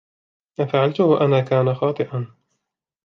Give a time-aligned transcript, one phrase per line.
[0.59, 2.33] ما فعلته أنا كان خاطئاً.